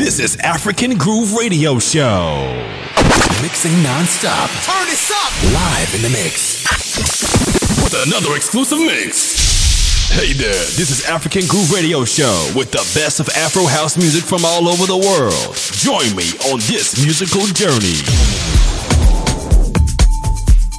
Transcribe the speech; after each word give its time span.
This 0.00 0.18
is 0.18 0.36
African 0.36 0.96
Groove 0.96 1.34
Radio 1.34 1.78
Show. 1.78 2.48
Mixing 3.42 3.82
non-stop. 3.82 4.48
Turn 4.64 4.86
this 4.86 5.12
up. 5.12 5.30
Live 5.52 5.94
in 5.94 6.00
the 6.00 6.08
mix. 6.08 6.64
With 7.84 8.08
another 8.08 8.34
exclusive 8.34 8.78
mix. 8.78 10.08
Hey 10.08 10.32
there, 10.32 10.64
this 10.72 10.90
is 10.90 11.04
African 11.04 11.46
Groove 11.46 11.70
Radio 11.70 12.06
Show 12.06 12.50
with 12.56 12.70
the 12.70 12.80
best 12.98 13.20
of 13.20 13.28
Afro 13.36 13.66
house 13.66 13.98
music 13.98 14.24
from 14.24 14.42
all 14.42 14.68
over 14.68 14.86
the 14.86 14.96
world. 14.96 15.54
Join 15.76 16.16
me 16.16 16.32
on 16.50 16.60
this 16.60 16.96
musical 17.04 17.44
journey. 17.52 18.00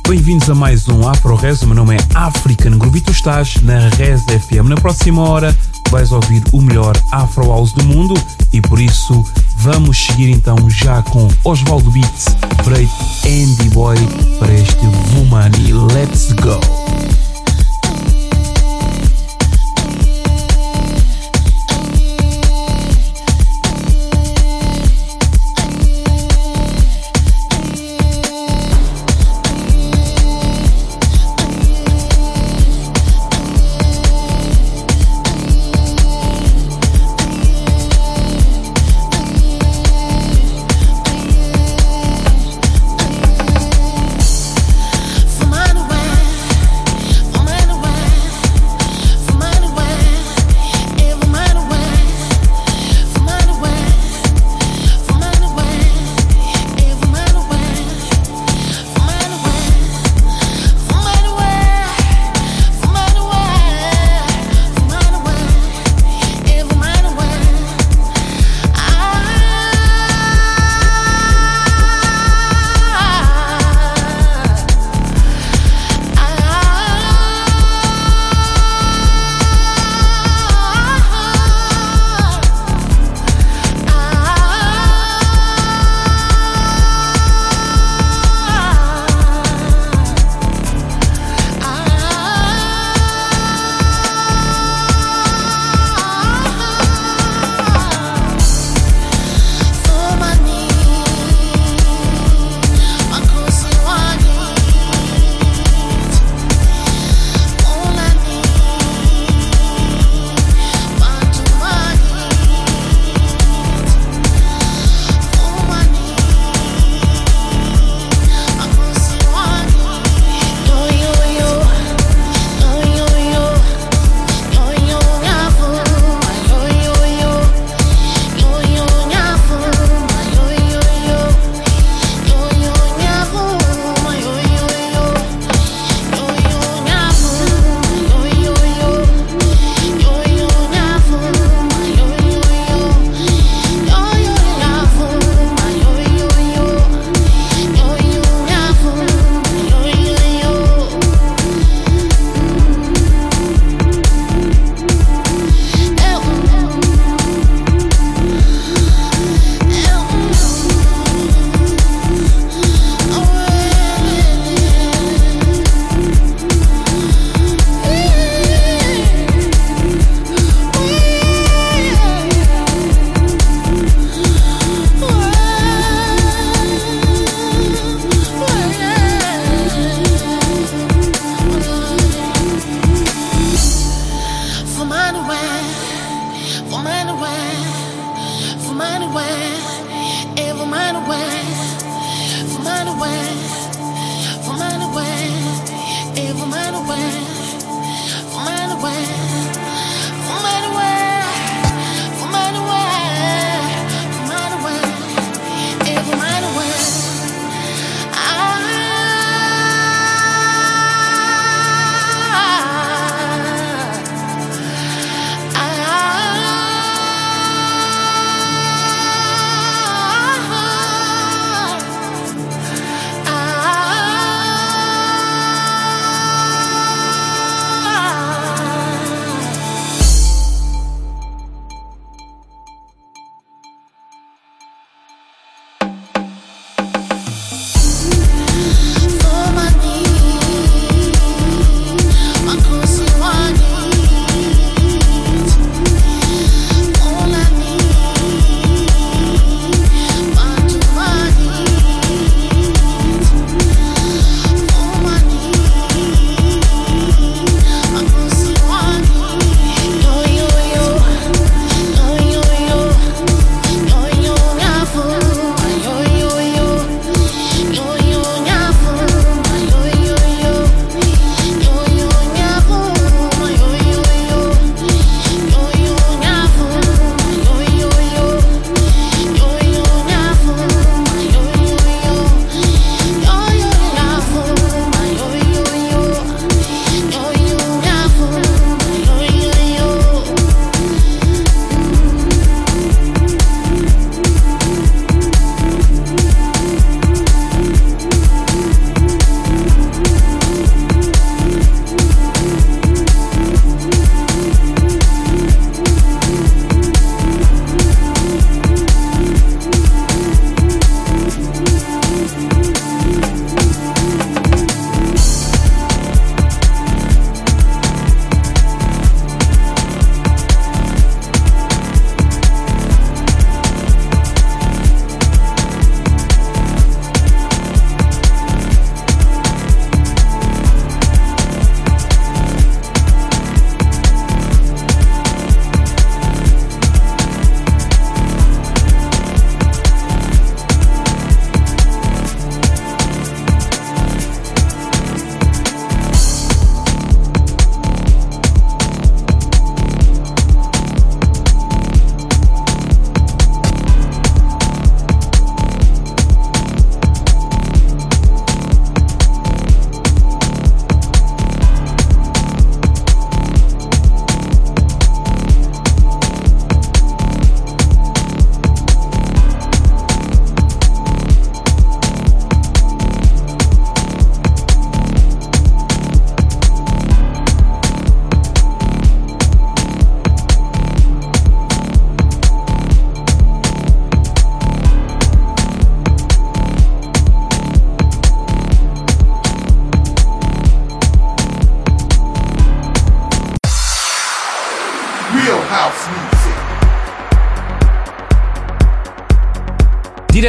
Bem-vindos 0.10 0.50
a 0.50 0.56
mais 0.56 0.88
um 0.90 1.08
Afro 1.08 1.36
Res. 1.36 1.62
O 1.62 1.68
meu 1.68 1.76
nome 1.76 1.96
é 1.96 2.00
African 2.16 2.80
Groove 2.80 2.98
e 2.98 3.02
tu 3.02 3.12
estás 3.12 3.54
na 3.62 3.88
Res 3.90 4.24
FM. 4.24 4.68
Na 4.68 4.76
próxima 4.76 5.22
hora 5.22 5.56
vais 5.92 6.14
ouvir 6.14 6.42
o 6.54 6.62
melhor 6.62 6.96
Afro 7.12 7.48
House 7.48 7.74
do 7.74 7.84
mundo 7.84 8.14
e 8.54 8.62
por 8.62 8.80
isso 8.80 9.26
vamos 9.58 9.98
seguir 10.06 10.30
então 10.30 10.56
já 10.70 11.04
com 11.04 11.28
Osvaldo 11.44 11.92
Beats, 11.92 12.28
Break 12.64 12.90
Andy 13.26 13.70
Boy 13.72 13.98
para 14.40 14.54
este 14.54 14.86
Vumani. 15.12 15.74
Let's 15.74 16.32
go! 16.32 17.21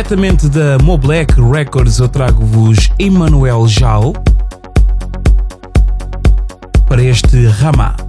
Diretamente 0.02 0.48
da 0.48 0.78
Moblack 0.82 1.40
Records 1.40 2.00
eu 2.00 2.08
trago-vos 2.08 2.90
Emmanuel 2.98 3.68
Jal 3.68 4.12
para 6.88 7.04
este 7.04 7.46
Ramá. 7.46 8.01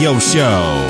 Radio 0.00 0.18
Show. 0.18 0.89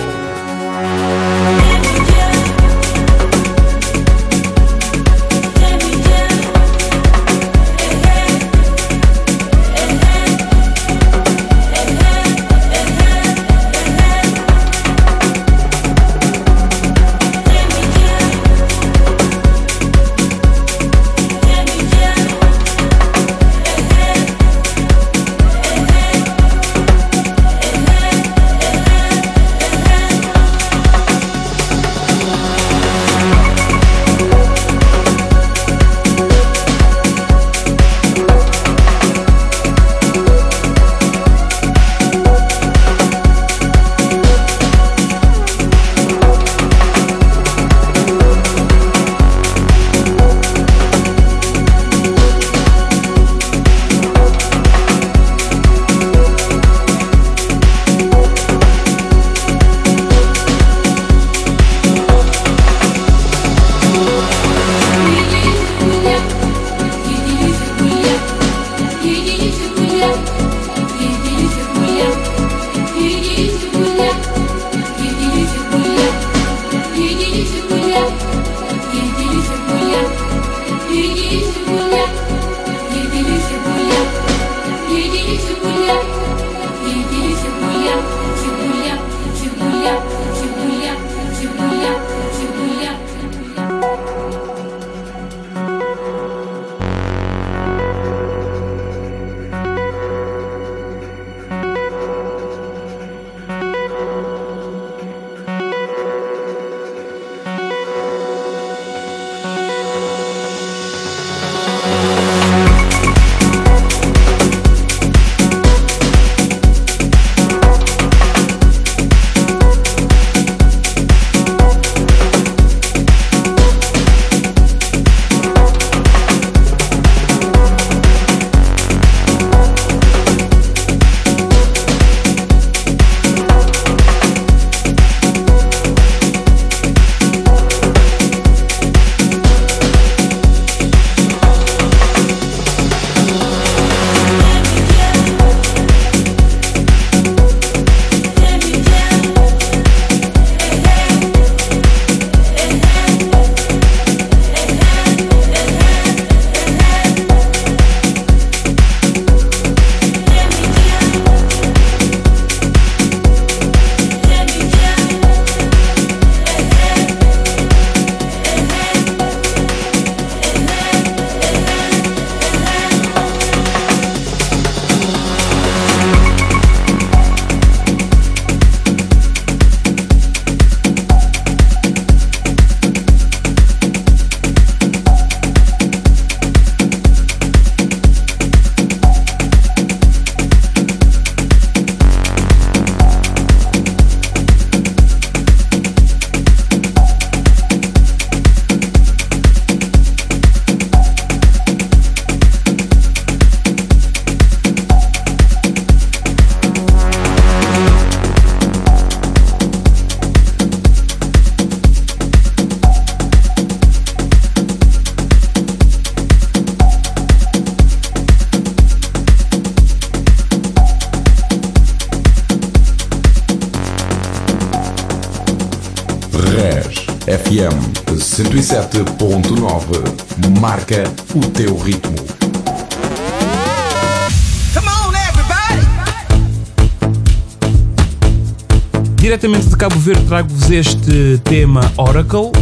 Este 240.73 241.41
tema 241.43 241.81
Oracle 241.97 242.53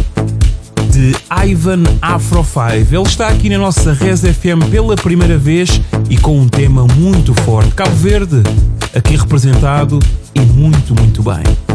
de 0.91 1.15
Ivan 1.47 1.83
Afro 2.01 2.43
5. 2.43 2.93
Ele 2.93 3.03
está 3.03 3.27
aqui 3.27 3.49
na 3.49 3.59
nossa 3.59 3.93
Res 3.93 4.21
FM 4.21 4.67
pela 4.71 4.95
primeira 4.95 5.37
vez 5.37 5.79
e 6.09 6.17
com 6.17 6.39
um 6.39 6.49
tema 6.49 6.87
muito 6.95 7.35
forte. 7.43 7.71
Cabo 7.75 7.95
Verde, 7.95 8.41
aqui 8.95 9.15
representado 9.15 9.99
e 10.33 10.41
muito, 10.41 10.99
muito 10.99 11.21
bem. 11.21 11.68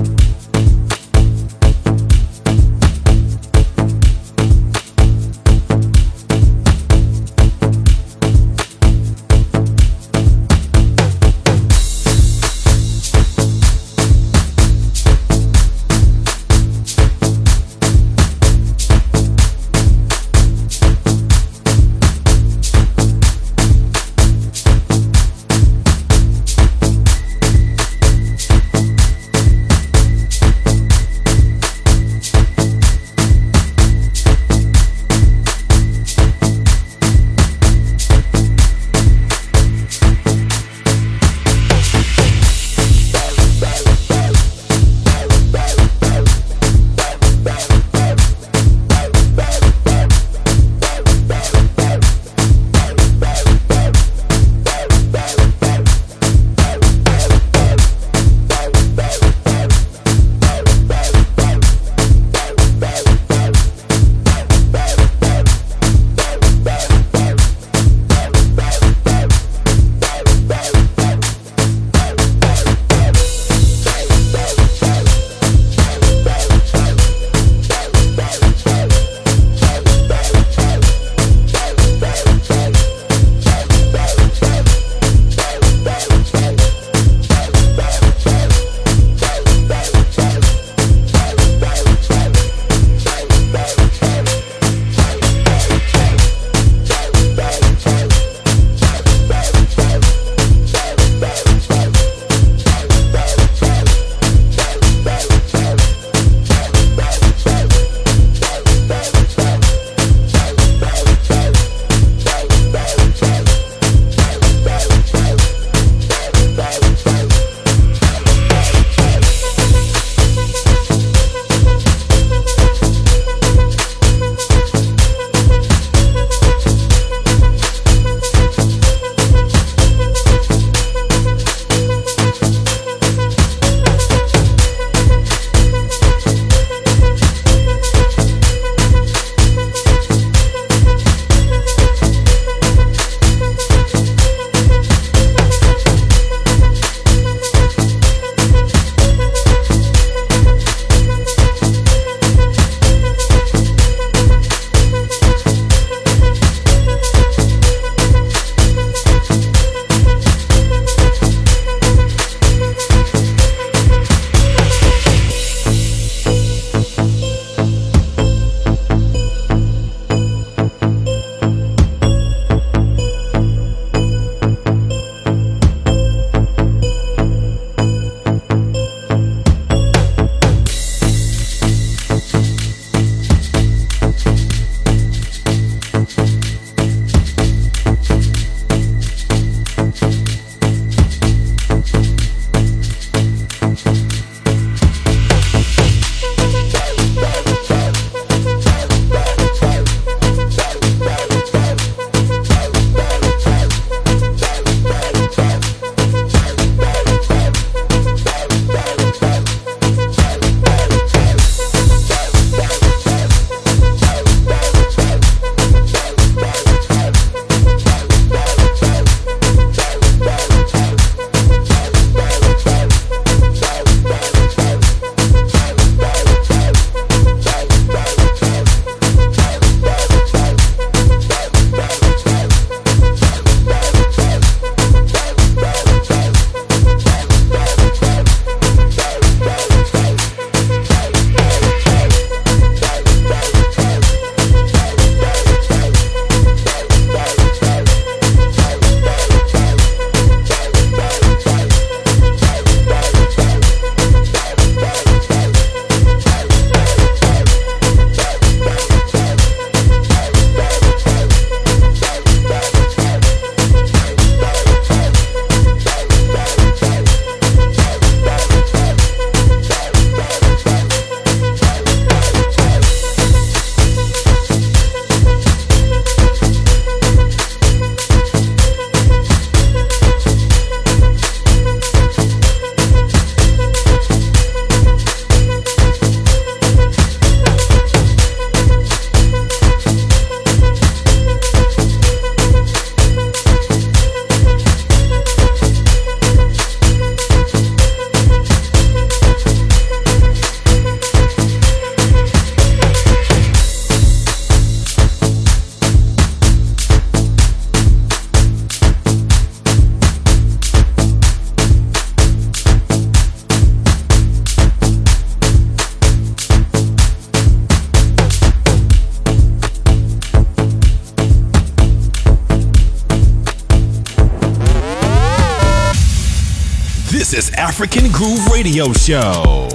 Radio 328.65 328.95
Show. 328.95 329.74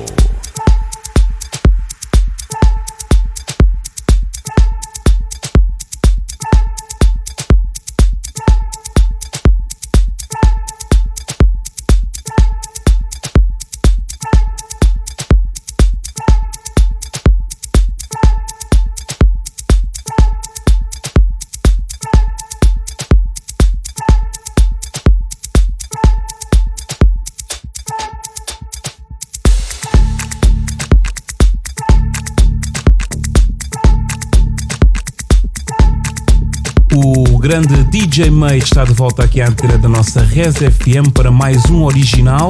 DJ 38.20 38.32
May 38.32 38.58
está 38.58 38.84
de 38.84 38.92
volta 38.92 39.24
aqui 39.24 39.40
à 39.42 39.48
antena 39.48 39.78
da 39.78 39.88
nossa 39.88 40.22
Res 40.22 40.56
FM 40.58 41.14
para 41.14 41.32
mais 41.32 41.70
um 41.70 41.84
original. 41.84 42.50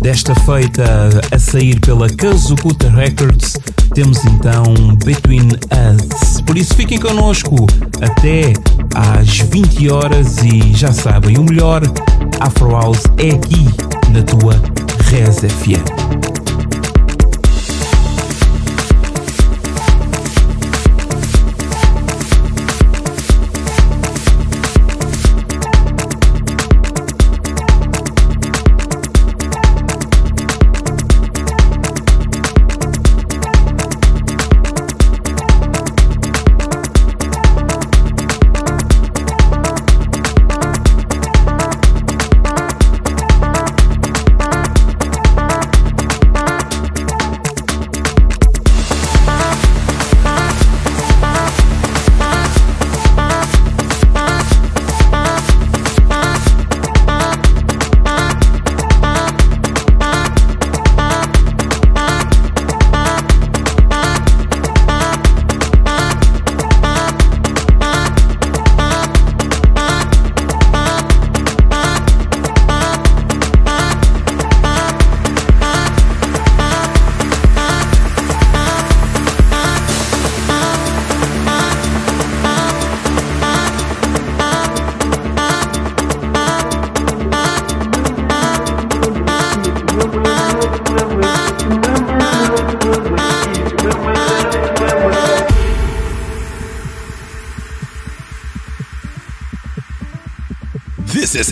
Desta 0.00 0.34
feita 0.34 1.10
a 1.30 1.38
sair 1.38 1.78
pela 1.80 2.08
Kazukuta 2.08 2.88
Records, 2.88 3.58
temos 3.92 4.24
então 4.24 4.64
Between 5.04 5.48
Us. 5.48 6.40
Por 6.40 6.56
isso 6.56 6.74
fiquem 6.74 6.98
connosco 6.98 7.66
até 8.00 8.54
às 8.94 9.40
20 9.40 9.90
horas 9.90 10.38
e 10.38 10.72
já 10.72 10.90
sabem, 10.94 11.36
o 11.36 11.44
melhor 11.44 11.82
Afro 12.40 12.70
House 12.70 13.02
é 13.18 13.32
aqui 13.32 13.66
na 14.08 14.22
tua 14.22 14.54
Res 15.10 15.40
FM. 15.40 16.25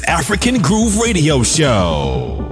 African 0.07 0.62
Groove 0.62 0.97
Radio 0.97 1.42
Show. 1.42 2.43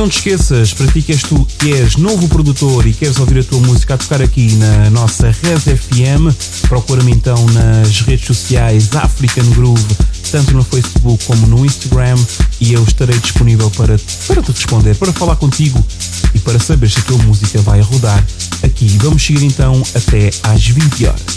Não 0.00 0.08
te 0.08 0.16
esqueças, 0.16 0.72
para 0.72 0.86
ti 0.86 1.02
que 1.02 1.12
és 1.12 1.20
tu 1.20 1.46
que 1.58 1.74
és 1.74 1.96
novo 1.96 2.26
produtor 2.26 2.86
e 2.86 2.92
queres 2.94 3.18
ouvir 3.18 3.40
a 3.40 3.44
tua 3.44 3.60
música 3.60 3.92
a 3.92 3.98
tocar 3.98 4.22
aqui 4.22 4.50
na 4.54 4.88
nossa 4.88 5.26
Res 5.26 5.64
FM, 5.64 6.34
procura-me 6.70 7.12
então 7.12 7.36
nas 7.50 8.00
redes 8.00 8.26
sociais 8.26 8.88
African 8.96 9.44
Groove, 9.50 9.84
tanto 10.32 10.54
no 10.54 10.64
Facebook 10.64 11.22
como 11.26 11.46
no 11.46 11.66
Instagram, 11.66 12.16
e 12.62 12.72
eu 12.72 12.82
estarei 12.82 13.18
disponível 13.18 13.70
para, 13.72 14.00
para 14.26 14.42
te 14.42 14.52
responder, 14.52 14.94
para 14.94 15.12
falar 15.12 15.36
contigo 15.36 15.84
e 16.34 16.38
para 16.38 16.58
saber 16.58 16.90
se 16.90 17.00
a 17.00 17.02
tua 17.02 17.18
música 17.18 17.60
vai 17.60 17.82
rodar 17.82 18.24
aqui. 18.62 18.96
Vamos 19.02 19.22
seguir 19.22 19.44
então 19.44 19.82
até 19.94 20.30
às 20.44 20.66
20 20.66 21.06
horas. 21.08 21.29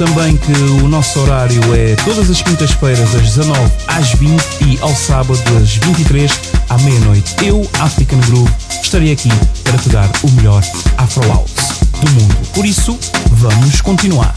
Também 0.00 0.34
que 0.34 0.52
o 0.82 0.88
nosso 0.88 1.20
horário 1.20 1.60
é 1.74 1.94
todas 1.96 2.30
as 2.30 2.40
quintas-feiras, 2.40 3.12
das 3.12 3.20
19 3.20 3.70
às 3.86 4.12
20 4.14 4.42
e 4.62 4.78
ao 4.80 4.94
sábado, 4.94 5.38
das 5.52 5.76
23 5.76 6.40
à 6.70 6.78
meia-noite. 6.78 7.36
Eu, 7.44 7.68
African 7.80 8.18
Groove, 8.20 8.50
estarei 8.82 9.12
aqui 9.12 9.28
para 9.62 9.76
te 9.76 9.90
dar 9.90 10.10
o 10.22 10.30
melhor 10.30 10.62
Afro 10.96 11.28
House 11.28 11.52
do 12.00 12.10
mundo. 12.12 12.34
Por 12.54 12.64
isso, 12.64 12.98
vamos 13.32 13.82
continuar. 13.82 14.34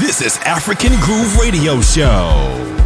This 0.00 0.20
is 0.20 0.40
African 0.44 0.96
Groove 0.96 1.36
Radio 1.36 1.80
Show. 1.84 2.82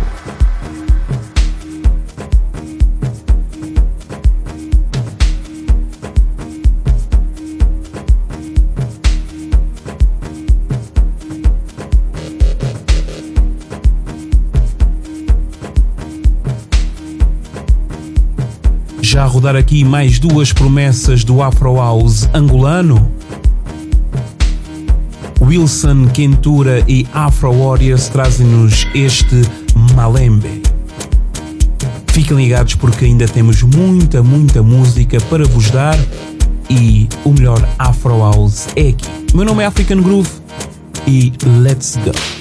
Rodar 19.46 19.60
aqui 19.60 19.84
mais 19.84 20.18
duas 20.18 20.52
promessas 20.52 21.22
do 21.22 21.40
Afro 21.40 21.76
House 21.76 22.28
angolano. 22.34 23.12
Wilson 25.40 26.08
Quentura 26.08 26.84
e 26.88 27.06
Afro 27.12 27.52
Warriors 27.52 28.08
trazem-nos 28.08 28.88
este 28.92 29.42
Malembe. 29.94 30.62
Fiquem 32.08 32.36
ligados 32.36 32.74
porque 32.74 33.04
ainda 33.04 33.28
temos 33.28 33.62
muita, 33.62 34.20
muita 34.20 34.64
música 34.64 35.20
para 35.30 35.44
vos 35.44 35.70
dar 35.70 35.96
e 36.68 37.08
o 37.24 37.32
melhor 37.32 37.64
Afro 37.78 38.18
House 38.18 38.66
é 38.74 38.88
aqui. 38.88 39.06
Meu 39.32 39.44
nome 39.44 39.62
é 39.62 39.66
African 39.66 40.02
Groove 40.02 40.30
e 41.06 41.32
let's 41.62 41.96
go! 42.04 42.35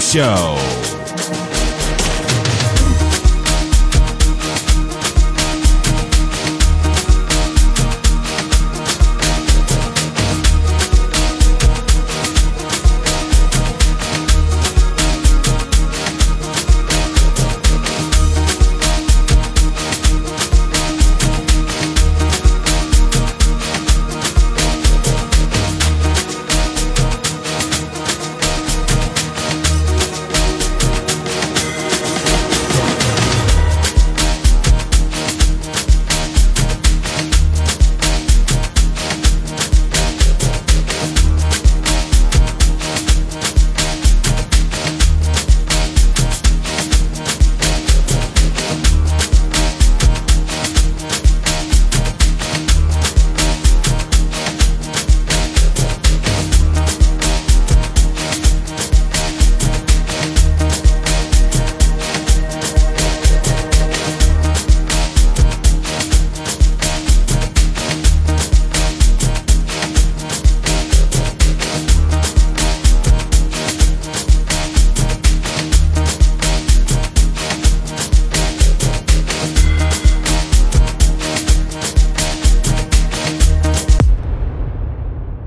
Show. 0.00 0.79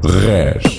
Res. 0.04 0.73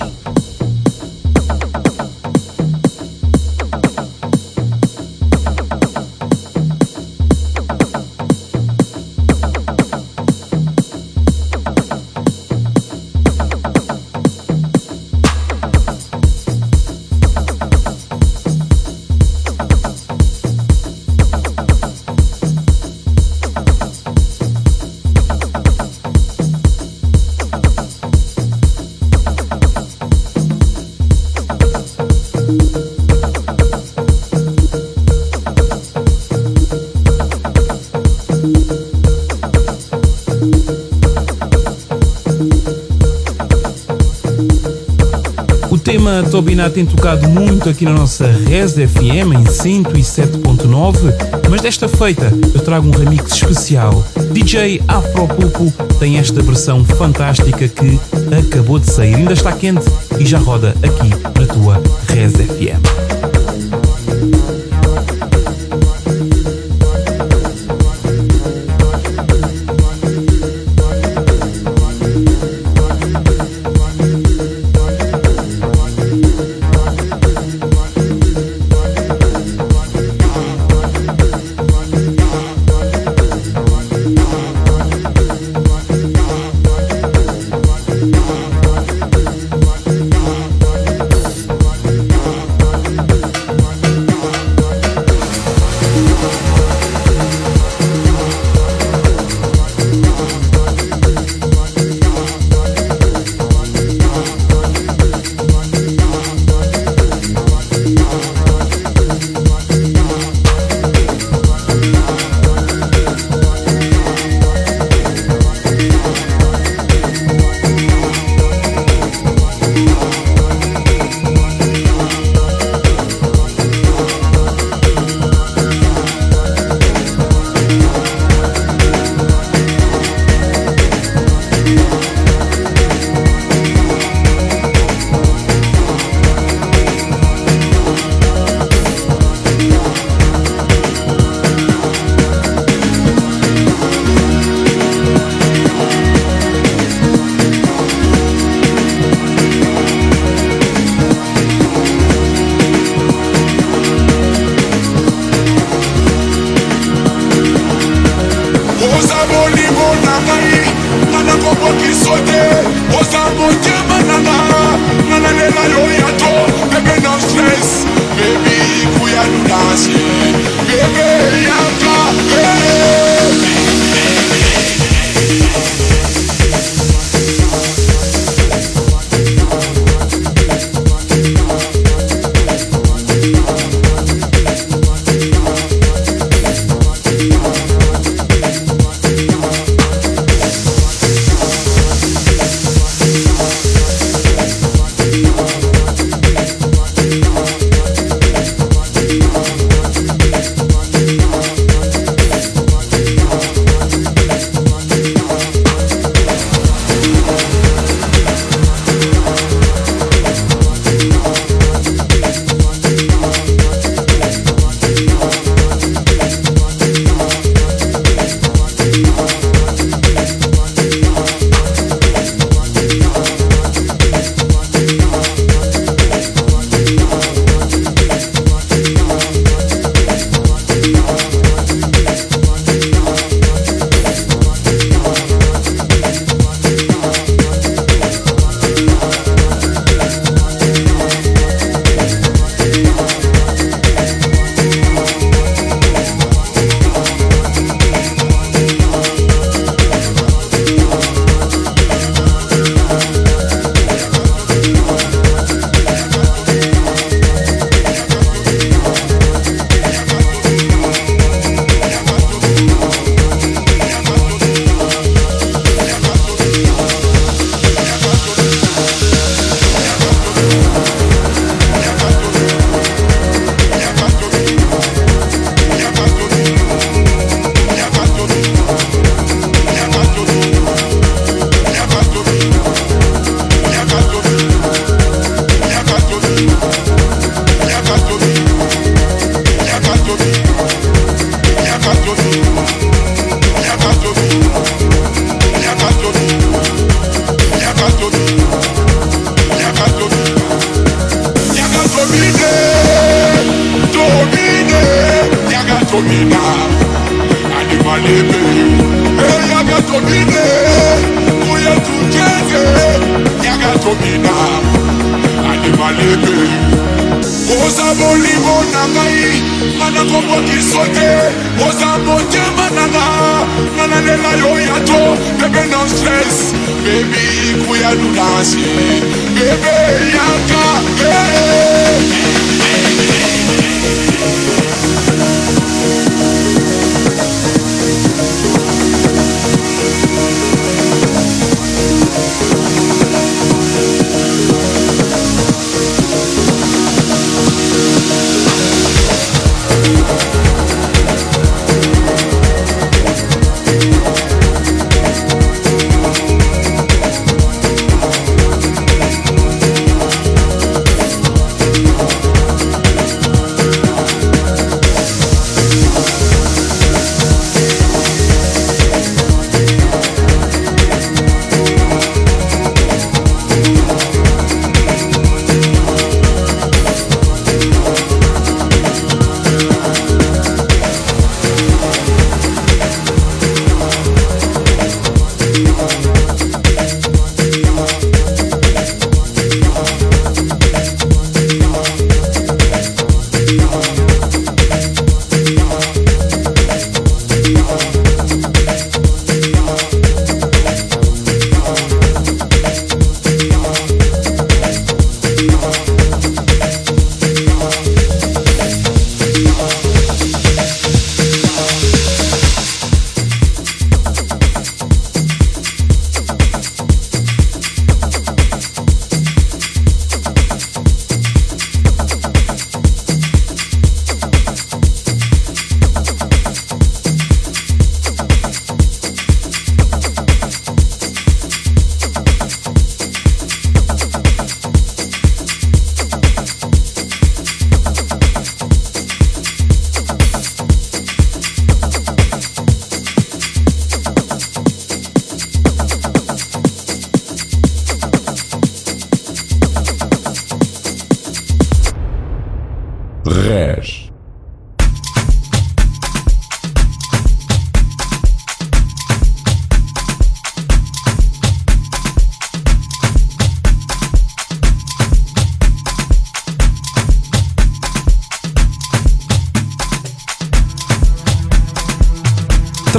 Tema 46.35 46.41
Tobina 46.41 46.69
tem 46.69 46.85
tocado 46.85 47.29
muito 47.29 47.69
aqui 47.69 47.85
na 47.85 47.93
nossa 47.93 48.25
Res 48.27 48.73
FM 48.73 49.33
em 49.33 49.43
107.9, 49.43 51.13
mas 51.49 51.61
desta 51.61 51.87
feita 51.87 52.31
eu 52.53 52.61
trago 52.61 52.87
um 52.87 52.91
remix 52.91 53.33
especial. 53.33 54.03
DJ 54.31 54.81
Afro 54.87 55.27
Pupo 55.27 55.71
tem 55.99 56.17
esta 56.17 56.41
versão 56.41 56.83
fantástica 56.83 57.67
que 57.67 57.99
acabou 58.37 58.79
de 58.79 58.89
sair, 58.89 59.15
ainda 59.15 59.33
está 59.33 59.51
quente 59.51 59.85
e 60.19 60.25
já 60.25 60.37
roda 60.37 60.75
aqui 60.83 61.09
na 61.39 61.45
tua 61.45 61.81
Res 62.07 62.33
FM. 62.33 62.94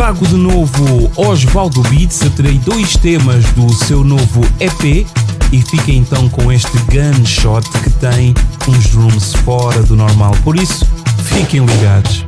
Trago 0.07 0.27
de 0.29 0.37
novo 0.37 1.11
Osvaldo 1.17 1.83
Beats. 1.83 2.21
Terei 2.37 2.59
dois 2.61 2.95
temas 2.97 3.45
do 3.55 3.73
seu 3.75 4.05
novo 4.05 4.41
EP 4.61 5.05
e 5.51 5.63
fica 5.63 5.91
então 5.91 6.29
com 6.29 6.53
este 6.53 6.79
gunshot 6.79 7.69
que 7.83 7.91
tem 7.91 8.33
uns 8.69 8.87
drums 8.91 9.35
fora 9.45 9.83
do 9.83 9.97
normal. 9.97 10.31
Por 10.45 10.55
isso, 10.55 10.87
fiquem 11.25 11.67
ligados. 11.67 12.26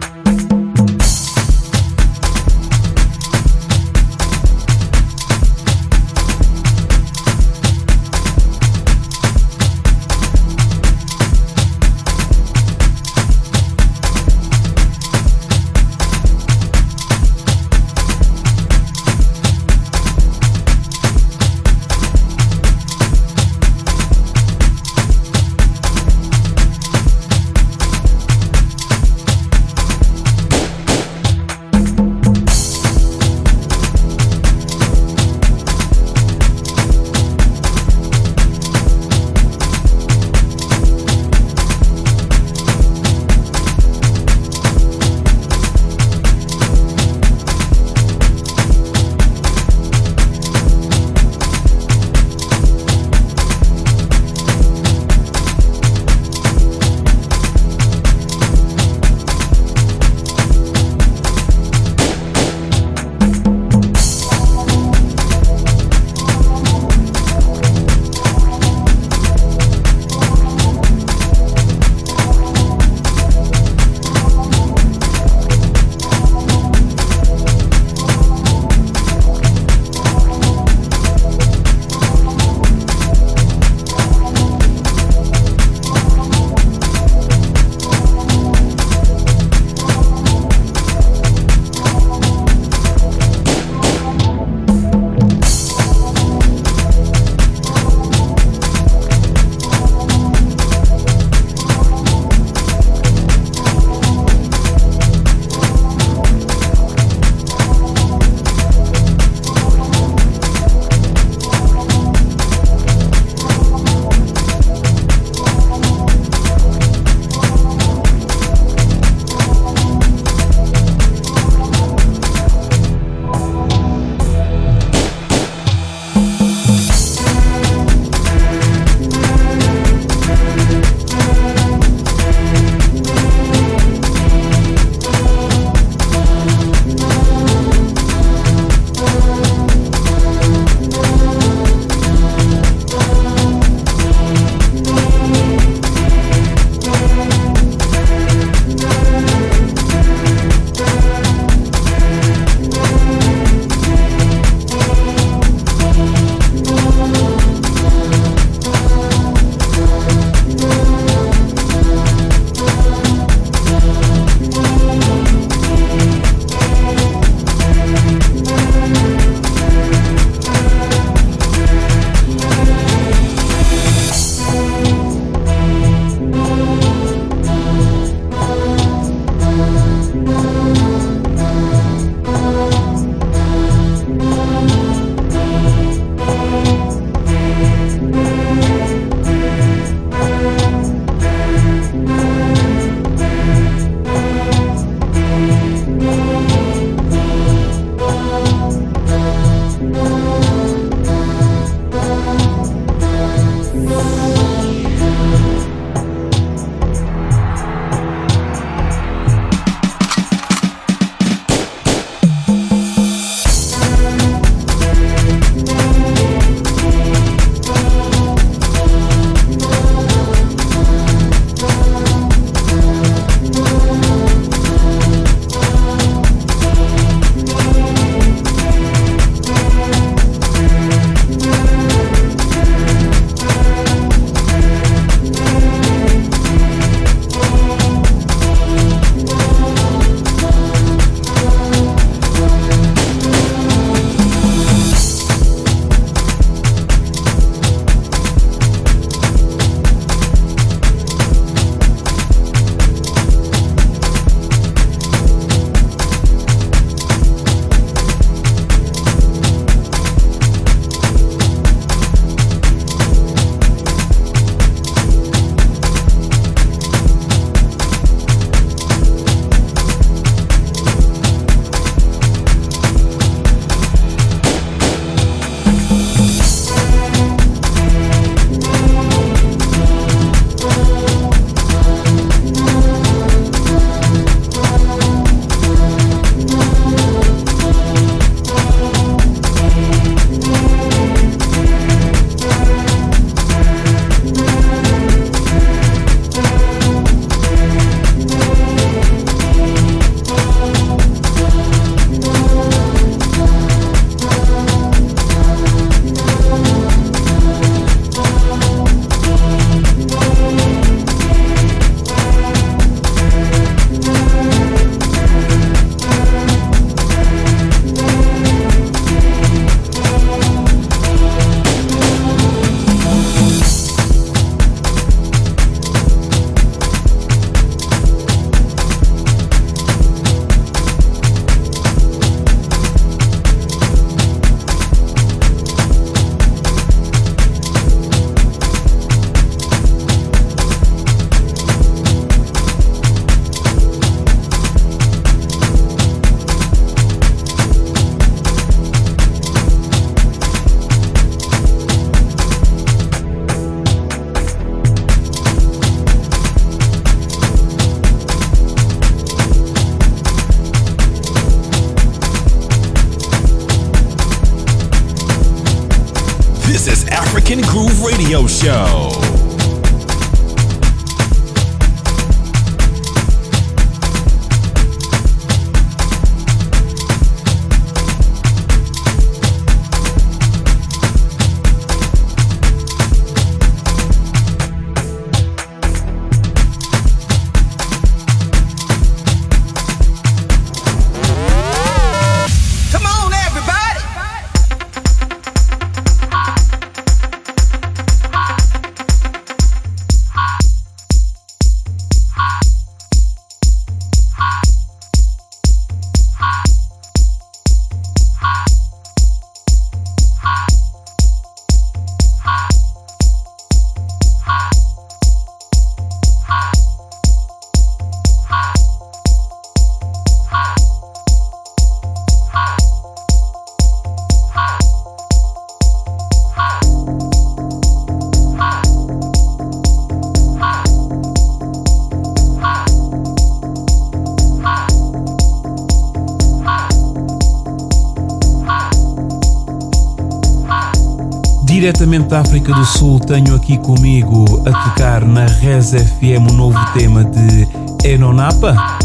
Da 442.29 442.41
África 442.41 442.75
do 442.75 442.85
Sul, 442.85 443.19
tenho 443.19 443.55
aqui 443.55 443.79
comigo 443.79 444.45
a 444.67 444.91
tocar 444.91 445.25
na 445.25 445.47
Res 445.47 445.93
FM 445.93 446.51
o 446.51 446.53
um 446.53 446.57
novo 446.57 446.79
tema 446.93 447.25
de 447.25 447.67
Enonapa, 448.05 448.99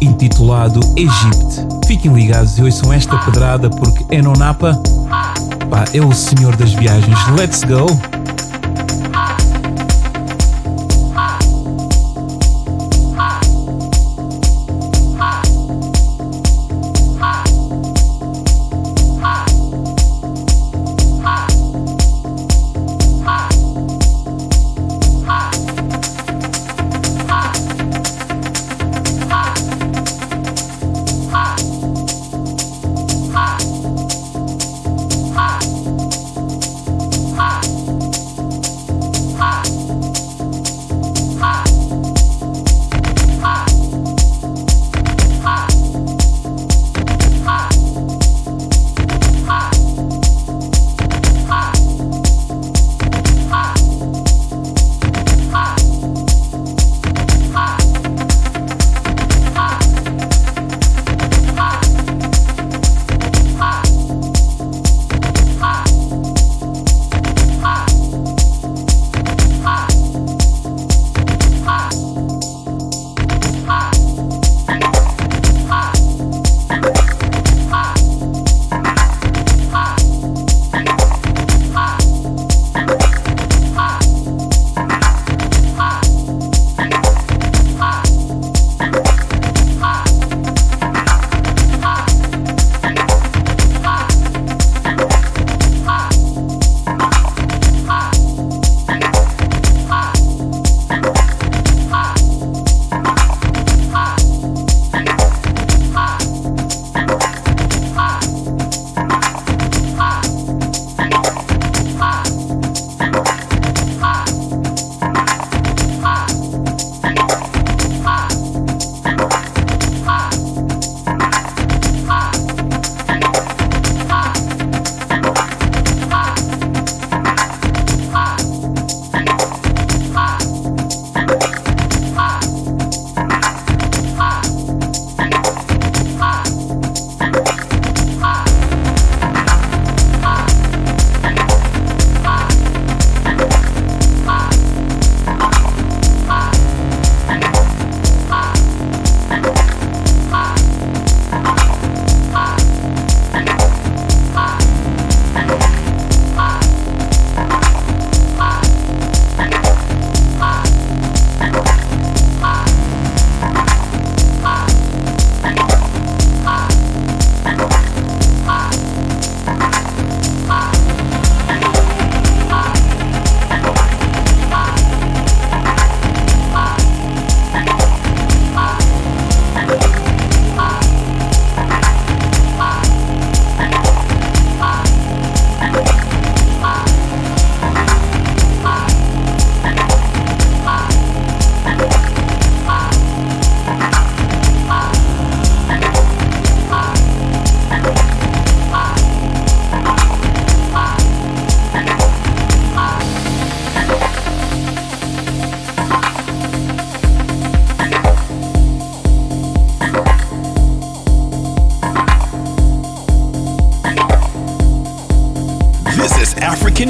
intitulado 0.00 0.80
Egypt. 0.96 1.66
Fiquem 1.86 2.12
ligados 2.12 2.58
e 2.58 2.62
ouçam 2.62 2.92
esta 2.92 3.16
pedrada 3.18 3.70
porque 3.70 4.04
Enonapa 4.12 4.74
pá, 5.70 5.84
é 5.94 6.00
o 6.00 6.12
senhor 6.12 6.56
das 6.56 6.72
viagens. 6.72 7.16
Let's 7.36 7.62
go! 7.62 7.86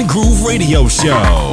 Groove 0.05 0.45
Radio 0.45 0.87
Show. 0.87 1.48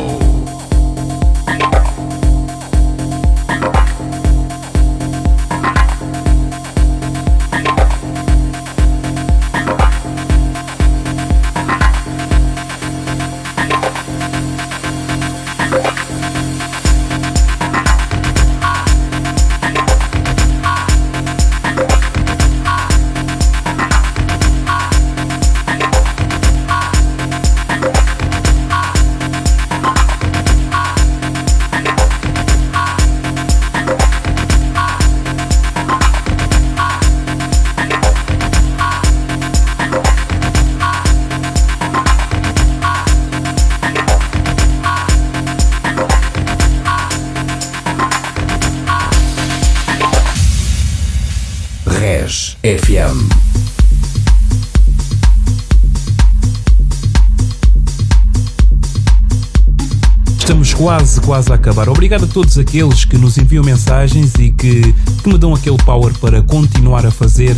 Quase, 61.26 61.50
a 61.50 61.56
acabar. 61.56 61.88
Obrigado 61.88 62.24
a 62.24 62.28
todos 62.28 62.56
aqueles 62.56 63.04
que 63.04 63.18
nos 63.18 63.36
enviam 63.36 63.64
mensagens 63.64 64.32
e 64.38 64.50
que, 64.52 64.94
que 65.22 65.28
me 65.28 65.36
dão 65.36 65.52
aquele 65.52 65.76
power 65.78 66.14
para 66.20 66.40
continuar 66.40 67.04
a 67.04 67.10
fazer 67.10 67.56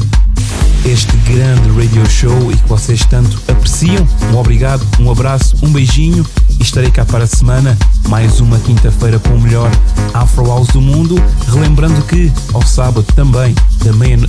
este 0.86 1.14
grande 1.18 1.68
radio 1.70 2.08
show 2.08 2.50
e 2.50 2.56
que 2.56 2.66
vocês 2.66 3.04
tanto 3.04 3.38
apreciam. 3.46 4.08
Um 4.32 4.38
obrigado, 4.38 4.82
um 4.98 5.10
abraço, 5.10 5.54
um 5.62 5.70
beijinho 5.70 6.24
e 6.58 6.62
estarei 6.62 6.90
cá 6.90 7.04
para 7.04 7.24
a 7.24 7.26
semana, 7.26 7.76
mais 8.08 8.40
uma 8.40 8.58
quinta-feira 8.58 9.18
com 9.18 9.34
o 9.34 9.40
melhor 9.40 9.70
Afro 10.14 10.46
House 10.46 10.68
do 10.68 10.80
mundo. 10.80 11.22
Relembrando 11.52 12.00
que 12.02 12.32
ao 12.54 12.62
sábado 12.62 13.04
também, 13.14 13.54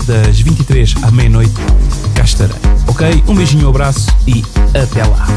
das 0.06 0.40
23 0.42 0.96
à 1.02 1.12
meia-noite, 1.12 1.54
cá 2.14 2.24
estarei. 2.24 2.58
Ok? 2.88 3.24
Um 3.26 3.36
beijinho, 3.36 3.68
um 3.68 3.70
abraço 3.70 4.08
e 4.28 4.44
até 4.76 5.06
lá. 5.06 5.28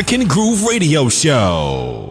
African 0.00 0.26
Groove 0.26 0.64
Radio 0.66 1.10
Show. 1.10 2.09